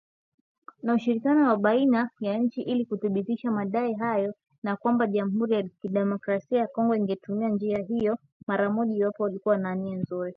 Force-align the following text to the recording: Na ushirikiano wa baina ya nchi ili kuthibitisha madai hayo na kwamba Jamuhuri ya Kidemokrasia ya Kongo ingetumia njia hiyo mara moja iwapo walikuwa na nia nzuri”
Na 0.83 0.93
ushirikiano 0.95 1.49
wa 1.49 1.57
baina 1.57 2.09
ya 2.19 2.37
nchi 2.37 2.61
ili 2.61 2.85
kuthibitisha 2.85 3.51
madai 3.51 3.93
hayo 3.93 4.33
na 4.63 4.75
kwamba 4.77 5.07
Jamuhuri 5.07 5.53
ya 5.55 5.63
Kidemokrasia 5.63 6.59
ya 6.59 6.67
Kongo 6.67 6.95
ingetumia 6.95 7.49
njia 7.49 7.77
hiyo 7.79 8.17
mara 8.47 8.69
moja 8.69 8.95
iwapo 8.95 9.23
walikuwa 9.23 9.57
na 9.57 9.75
nia 9.75 9.97
nzuri” 9.97 10.29